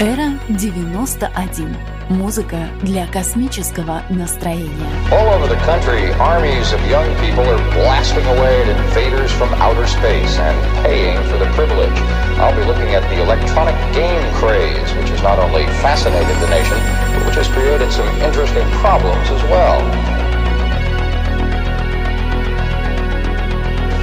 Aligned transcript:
Эра 0.00 0.38
91. 0.48 1.76
Музыка 2.08 2.68
для 2.82 3.06
космического 3.06 4.02
настроения. 4.10 4.70
All 5.10 5.26
over 5.34 5.48
the 5.48 5.58
country, 5.64 6.12
armies 6.20 6.72
of 6.72 6.80
young 6.88 7.08
people 7.18 7.42
are 7.48 7.58
blasting 7.72 8.24
away 8.26 8.62
at 8.62 8.68
invaders 8.68 9.32
from 9.32 9.52
outer 9.54 9.86
space 9.86 10.38
and 10.38 10.56
paying 10.84 11.16
for 11.30 11.38
the 11.38 11.46
privilege. 11.56 11.98
I'll 12.38 12.54
be 12.54 12.64
looking 12.64 12.94
at 12.94 13.02
the 13.10 13.22
electronic 13.22 13.74
game 13.92 14.22
craze, 14.34 14.92
which 14.94 15.08
has 15.08 15.22
not 15.22 15.38
only 15.38 15.64
fascinated 15.82 16.36
the 16.38 16.48
nation, 16.48 16.78
but 17.14 17.26
which 17.26 17.36
has 17.36 17.48
created 17.48 17.90
some 17.90 18.06
interesting 18.22 18.68
problems 18.78 19.30
as 19.30 19.42
well. 19.44 19.82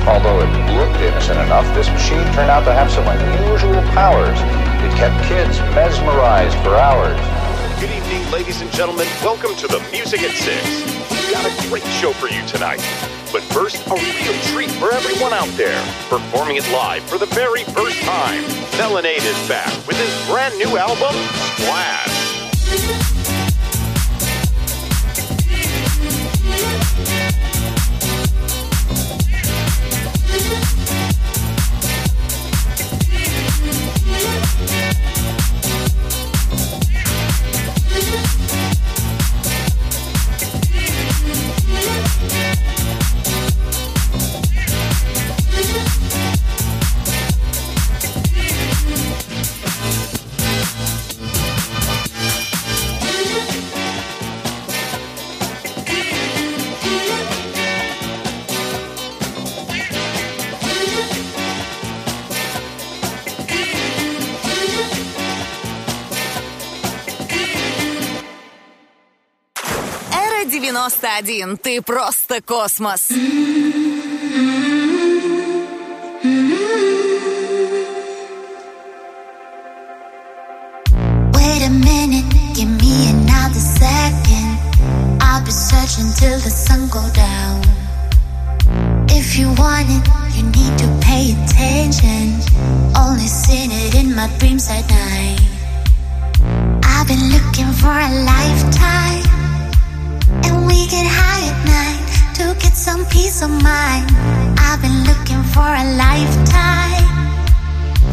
Although 0.06 0.42
it 0.42 0.52
looked 0.76 1.00
innocent 1.00 1.40
enough, 1.40 1.64
this 1.74 1.88
machine 1.88 2.26
turned 2.34 2.52
out 2.52 2.66
to 2.66 2.74
have 2.74 2.92
some 2.92 3.08
unusual 3.08 3.82
powers. 3.96 4.38
It 4.81 4.95
kept 4.95 5.25
kids 5.27 5.59
mesmerized 5.75 6.57
for 6.59 6.77
hours. 6.77 7.19
Good 7.81 7.91
evening, 7.91 8.31
ladies 8.31 8.61
and 8.61 8.71
gentlemen. 8.71 9.09
Welcome 9.25 9.57
to 9.57 9.67
the 9.67 9.81
Music 9.91 10.23
at 10.23 10.31
Six. 10.37 10.65
We've 11.11 11.33
got 11.33 11.45
a 11.45 11.69
great 11.69 11.83
show 11.99 12.13
for 12.13 12.29
you 12.29 12.47
tonight. 12.47 12.79
But 13.33 13.43
first, 13.43 13.85
a 13.89 13.95
real 13.95 14.41
treat 14.53 14.71
for 14.71 14.93
everyone 14.93 15.33
out 15.33 15.49
there. 15.57 15.83
Performing 16.09 16.57
it 16.57 16.71
live 16.71 17.03
for 17.03 17.19
the 17.19 17.27
very 17.27 17.65
first 17.65 18.01
time, 18.03 18.45
Mélonade 18.79 19.27
is 19.27 19.49
back 19.49 19.67
with 19.89 19.99
his 19.99 20.29
brand 20.29 20.57
new 20.59 20.79
album, 20.79 21.15
Splash. 21.57 23.18
Эра 70.38 70.46
91. 70.46 71.58
Ты 71.58 71.82
просто 71.82 72.42
космос. 72.42 73.10
Wait 81.34 81.64
a 81.66 81.70
minute, 81.70 82.26
give 82.54 82.70
me 82.82 83.10
another 83.10 83.60
second. 83.60 84.58
I'll 85.22 85.44
be 85.44 85.52
searching 85.52 86.12
till 86.20 86.40
the 86.40 86.50
sun 86.50 86.88
go 86.90 87.02
down. 87.14 87.62
If 89.10 89.38
you 89.38 89.48
want 89.58 89.88
it, 89.90 90.04
you 90.36 90.44
need 90.44 90.78
to 90.80 90.88
pay 91.02 91.32
attention. 91.34 92.40
Only 92.96 93.28
seen 93.28 93.72
it 93.72 93.96
in 93.96 94.16
my 94.16 94.28
dreams 94.40 94.70
at 94.70 94.88
night. 94.90 95.40
I've 96.84 97.08
been 97.08 97.32
looking 97.32 97.72
for 97.82 97.92
a 97.92 98.10
lifetime, 98.24 99.24
and 100.45 100.67
we 100.67 100.87
get 100.89 101.07
high 101.07 101.45
at 101.51 101.59
night 101.67 102.05
to 102.37 102.45
get 102.63 102.75
some 102.77 103.05
peace 103.07 103.43
of 103.43 103.51
mind. 103.51 104.07
I've 104.59 104.81
been 104.83 105.05
looking 105.05 105.43
for 105.55 105.69
a 105.83 105.85
lifetime, 105.97 107.07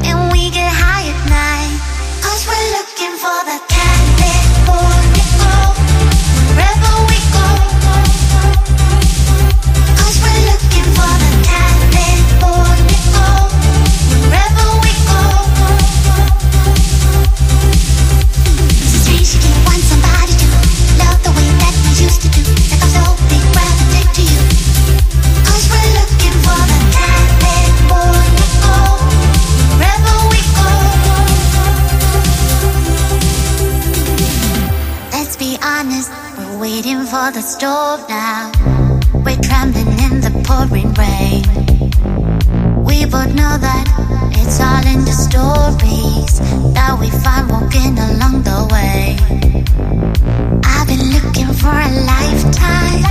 and 0.08 0.32
we 0.32 0.50
get 0.52 0.72
high 0.72 1.06
at 1.14 1.22
night. 1.30 1.76
Cause 2.24 2.42
we're 2.48 2.70
looking 2.78 3.16
for 3.24 3.40
the 3.50 3.58
gold. 4.66 5.15
For 37.26 37.32
the 37.32 37.42
stove 37.42 38.08
now. 38.08 38.52
We're 39.26 39.42
trembling 39.42 39.94
in 40.06 40.14
the 40.26 40.34
pouring 40.46 40.92
rain. 40.94 41.42
We 42.86 43.06
both 43.06 43.34
know 43.34 43.56
that 43.68 43.86
it's 44.40 44.60
all 44.62 44.86
in 44.94 45.02
the 45.10 45.16
stories 45.28 46.34
that 46.76 46.94
we 47.02 47.10
find 47.24 47.50
walking 47.50 47.98
along 47.98 48.44
the 48.50 48.60
way. 48.74 49.18
I've 50.74 50.88
been 50.88 51.06
looking 51.18 51.50
for 51.62 51.74
a 51.74 51.92
lifetime, 52.14 53.02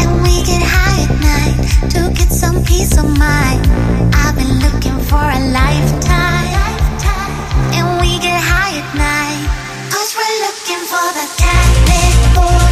and 0.00 0.10
we 0.24 0.34
get 0.44 0.60
high 0.60 1.00
at 1.06 1.12
night 1.30 1.56
to 1.94 2.00
get 2.18 2.30
some 2.32 2.62
peace 2.64 2.98
of 2.98 3.08
mind. 3.16 3.64
I've 4.12 4.36
been 4.36 4.54
looking 4.60 4.98
for 5.08 5.24
a 5.24 5.40
lifetime, 5.60 6.52
and 7.76 7.86
we 8.02 8.18
get 8.18 8.40
high 8.52 8.76
at 8.82 8.88
night. 8.92 9.46
Cause 9.88 10.10
we're 10.18 10.36
looking 10.44 10.82
for 10.84 11.06
the 11.16 11.26
California 11.40 12.34
gold. 12.34 12.69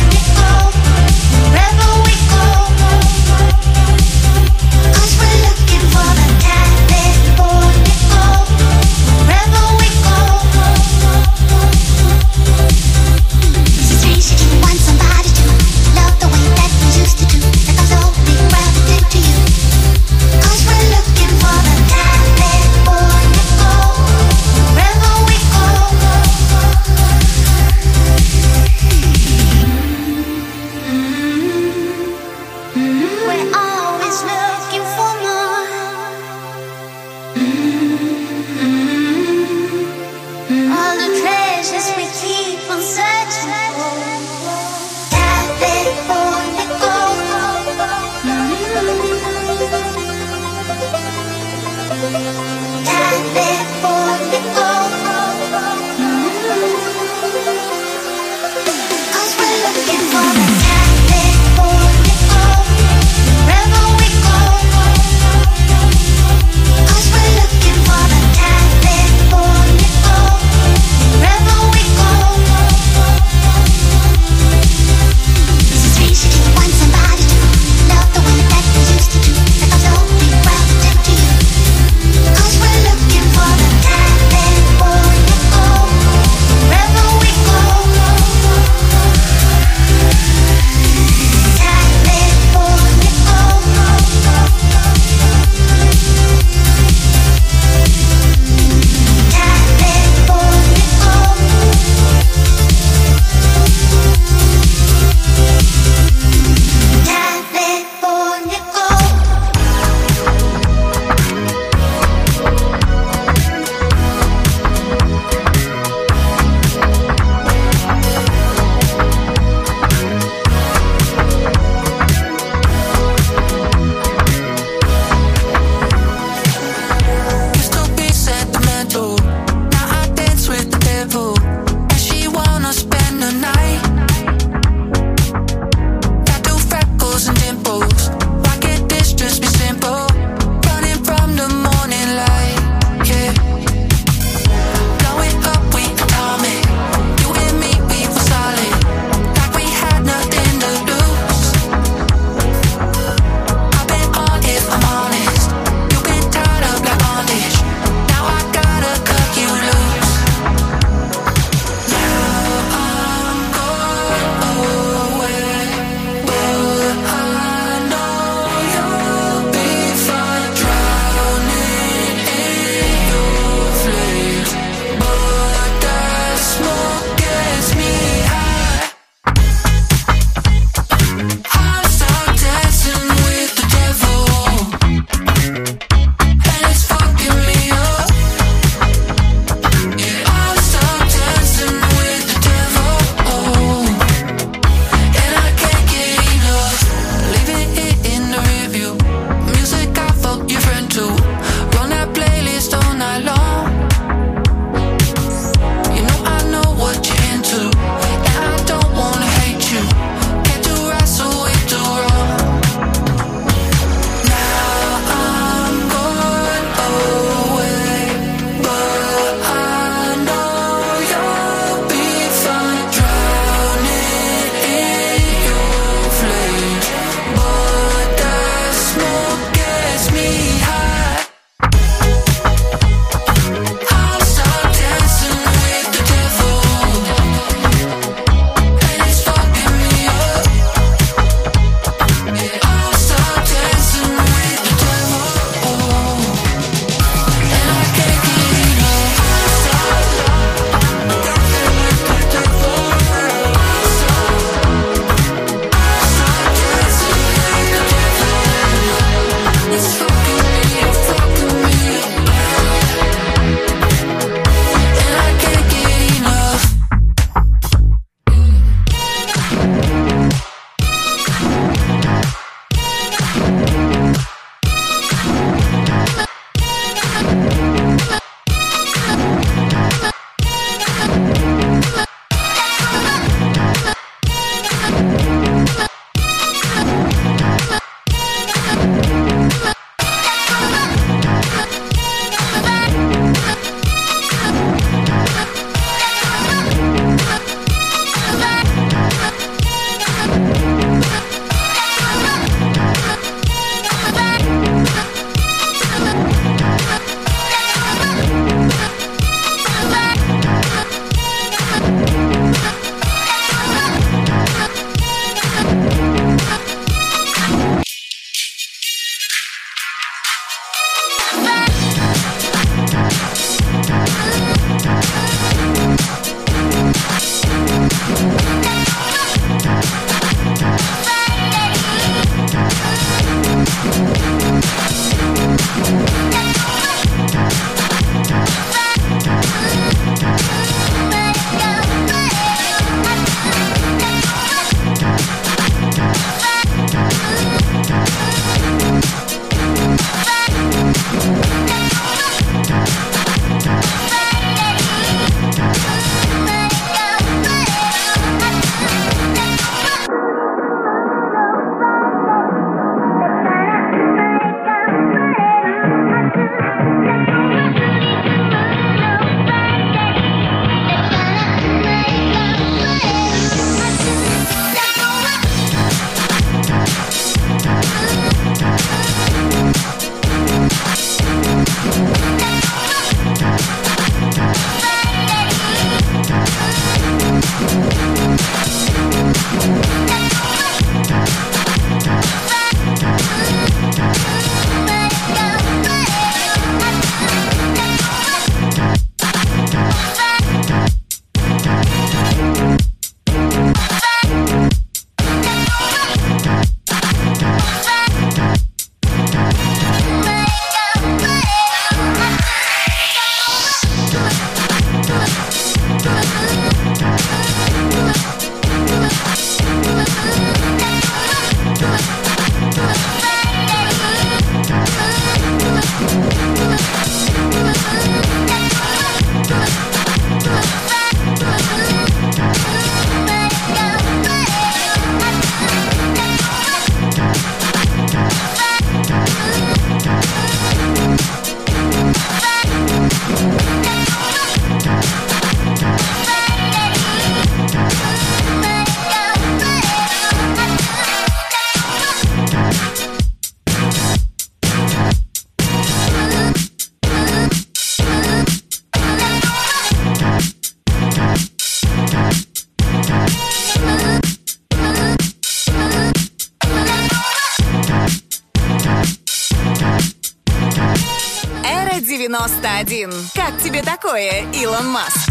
91. 472.28 473.10
Как 473.34 473.56
тебе 473.62 473.82
такое, 473.82 474.44
Илон 474.52 474.86
Маск? 474.88 475.30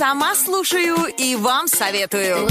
Сама 0.00 0.34
слушаю 0.34 0.96
и 1.18 1.36
вам 1.36 1.68
советую. 1.68 2.48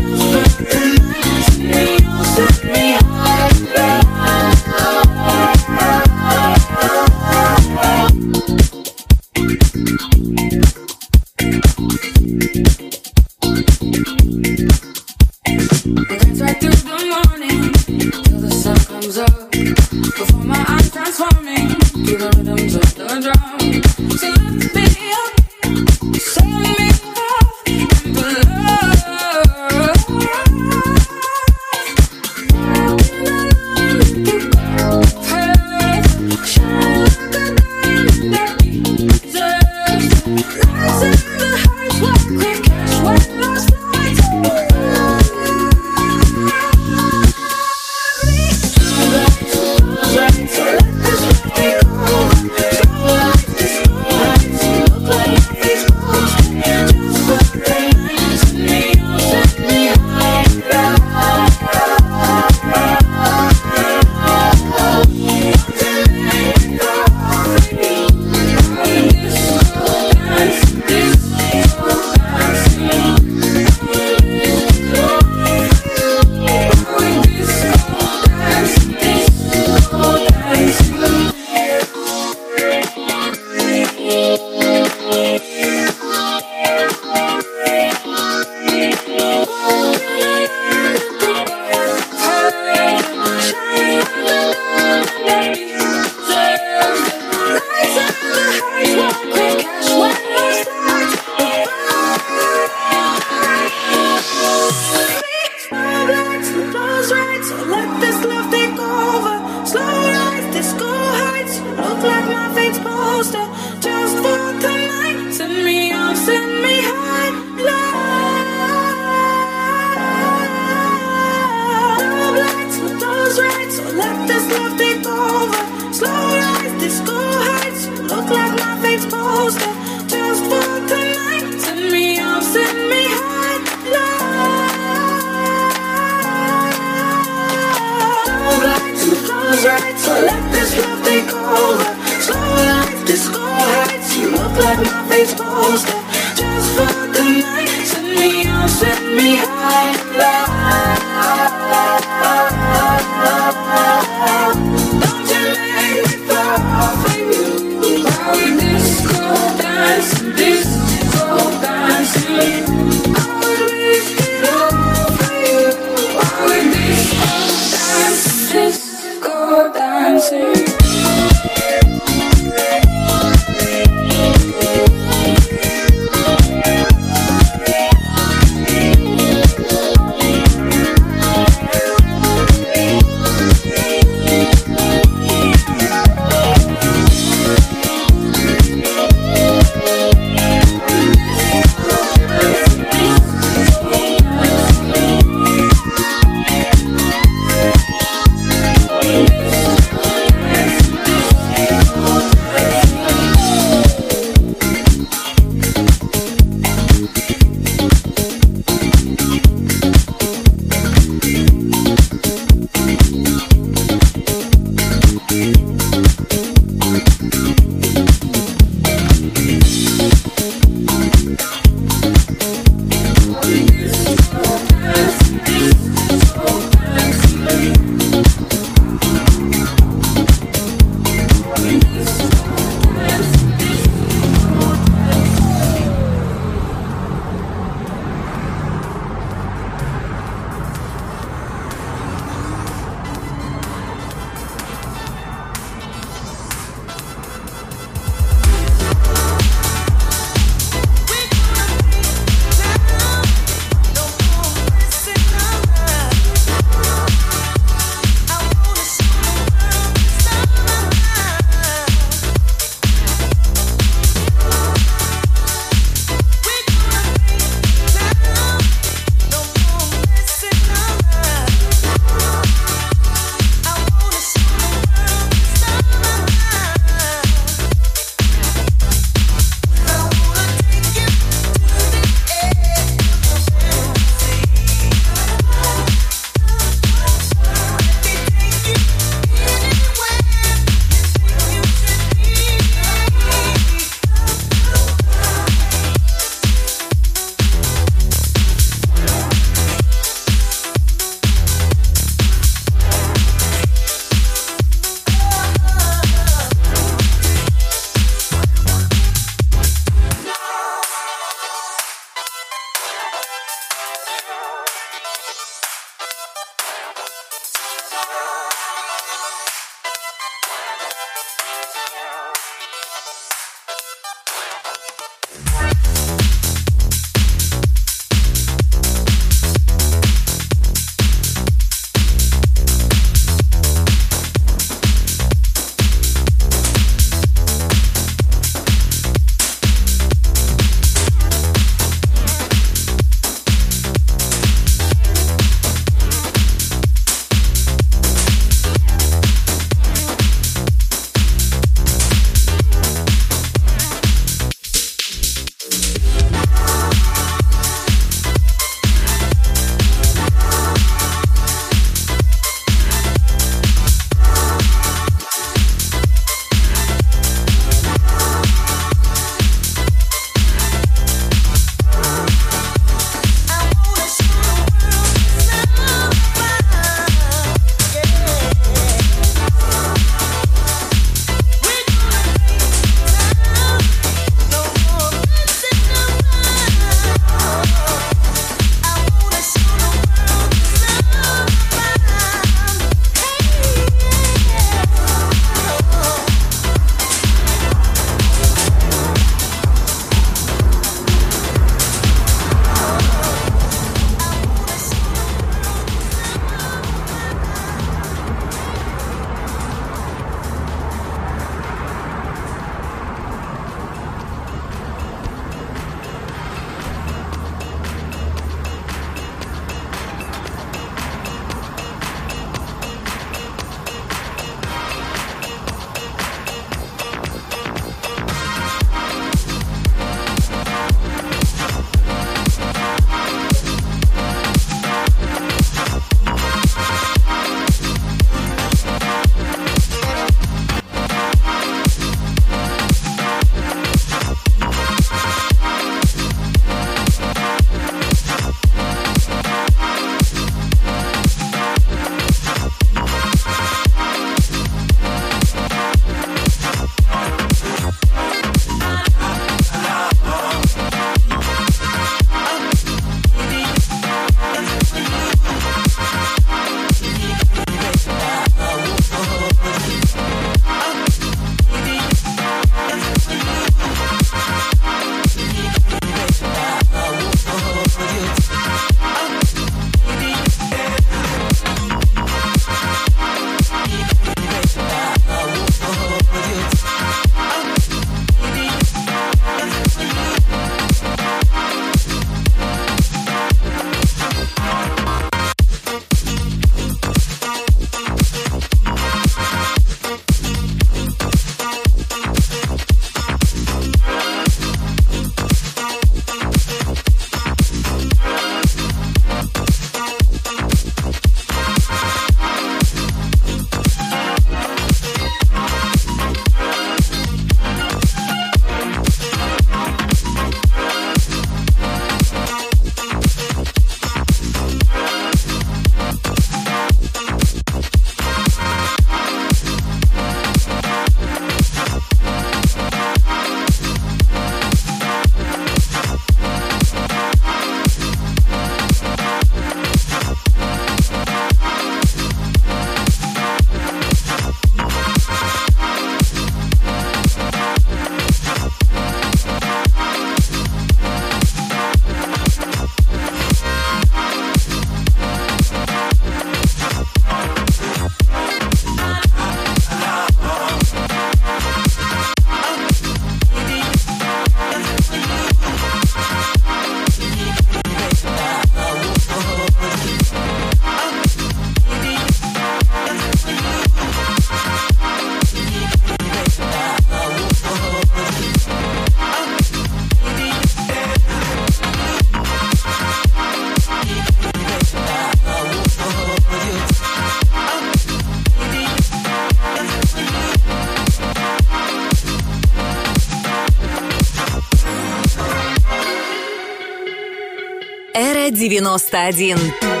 91. 598.69 600.00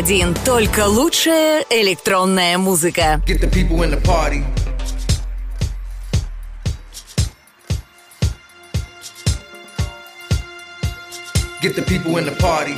один. 0.00 0.34
Только 0.46 0.86
лучшая 0.86 1.62
электронная 1.68 2.56
музыка. 2.56 3.22
Get 3.26 3.40
the 3.40 3.50
people 3.50 3.82
in 3.82 3.90
the 3.90 4.00
party. 4.00 4.42
Get 11.60 11.76
the 11.76 11.82
people 11.82 12.16
in 12.16 12.24
the 12.24 12.34
party. 12.40 12.76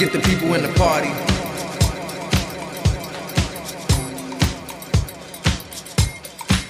Get 0.00 0.10
the 0.10 0.18
people 0.18 0.54
in 0.56 0.62
the 0.62 0.72
party. 0.76 1.12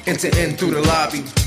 Into 0.05 0.28
in 0.39 0.55
through 0.57 0.72
the 0.72 0.83
lobby. 0.83 1.41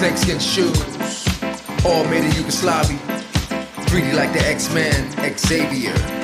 snakeskin 0.00 0.40
shoes, 0.40 1.28
all 1.84 2.04
made 2.04 2.24
of 2.24 2.34
Yugoslavia, 2.34 2.98
greedy 3.90 4.12
like 4.12 4.32
the 4.32 4.40
X-Men, 4.46 5.36
Xavier. 5.36 6.19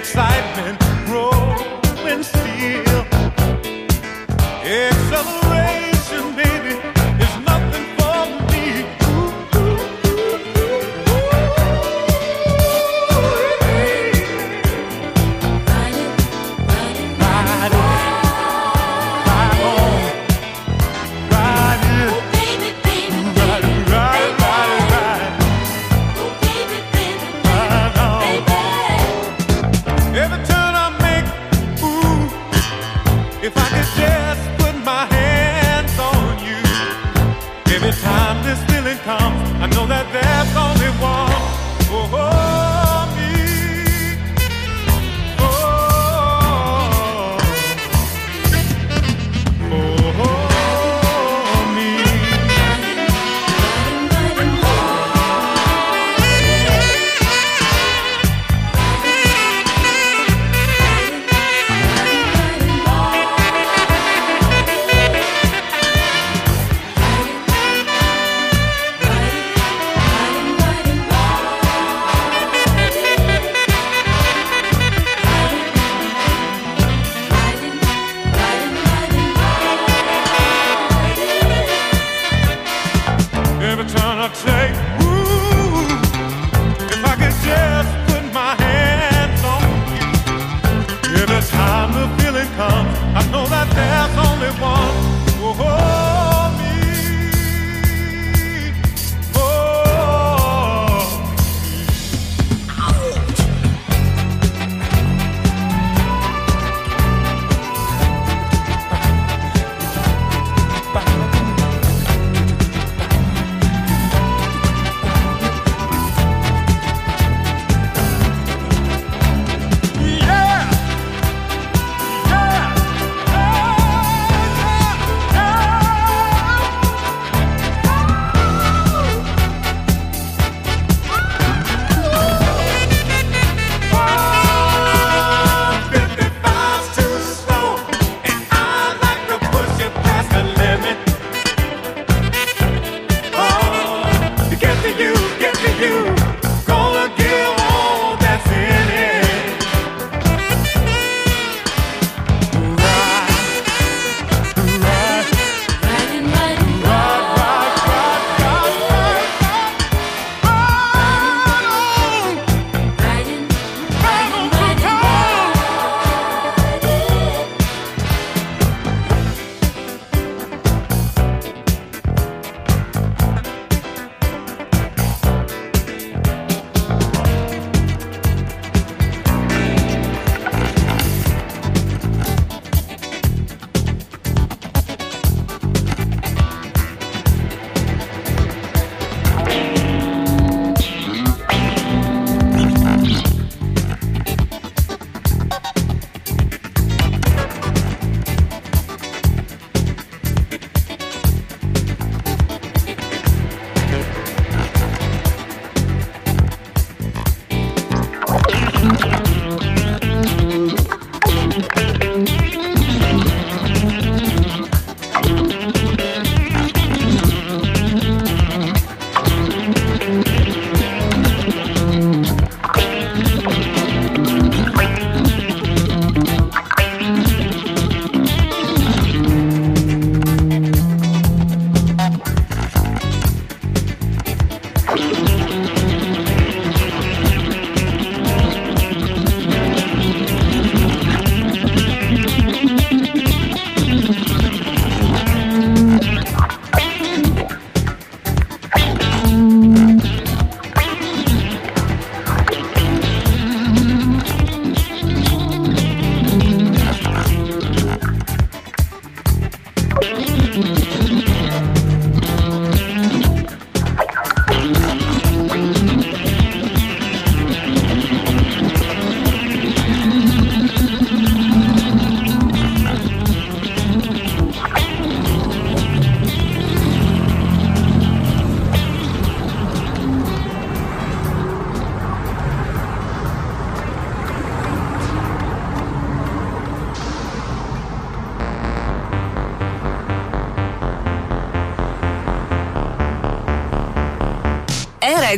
Excitement 0.00 0.79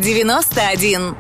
91. 0.02 1.11